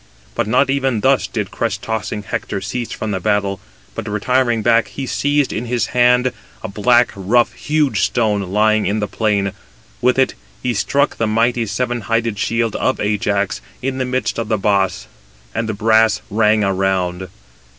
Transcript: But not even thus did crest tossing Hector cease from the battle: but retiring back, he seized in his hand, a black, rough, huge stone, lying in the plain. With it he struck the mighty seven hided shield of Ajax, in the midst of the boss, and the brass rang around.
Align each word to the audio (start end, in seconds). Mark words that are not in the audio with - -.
But 0.33 0.47
not 0.47 0.71
even 0.71 1.01
thus 1.01 1.27
did 1.27 1.51
crest 1.51 1.83
tossing 1.83 2.23
Hector 2.23 2.59
cease 2.59 2.91
from 2.91 3.11
the 3.11 3.19
battle: 3.19 3.59
but 3.93 4.07
retiring 4.09 4.63
back, 4.63 4.87
he 4.87 5.05
seized 5.05 5.53
in 5.53 5.65
his 5.67 5.85
hand, 5.93 6.31
a 6.63 6.67
black, 6.67 7.11
rough, 7.15 7.53
huge 7.53 8.01
stone, 8.01 8.41
lying 8.51 8.87
in 8.87 8.99
the 8.99 9.07
plain. 9.07 9.51
With 10.01 10.17
it 10.17 10.33
he 10.63 10.73
struck 10.73 11.17
the 11.17 11.27
mighty 11.27 11.67
seven 11.67 12.01
hided 12.01 12.39
shield 12.39 12.75
of 12.77 12.99
Ajax, 12.99 13.61
in 13.83 13.99
the 13.99 14.05
midst 14.05 14.39
of 14.39 14.47
the 14.47 14.57
boss, 14.57 15.05
and 15.53 15.69
the 15.69 15.75
brass 15.75 16.23
rang 16.31 16.63
around. 16.63 17.27